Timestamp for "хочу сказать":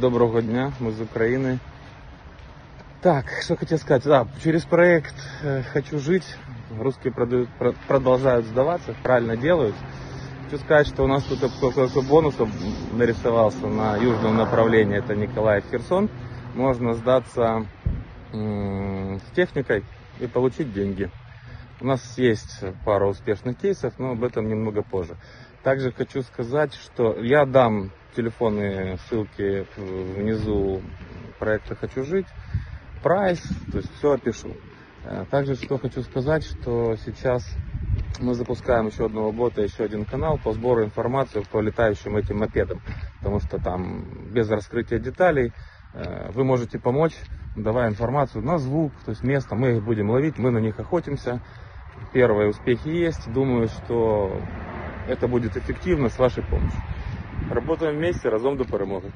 10.44-10.86, 25.90-26.74, 35.78-36.44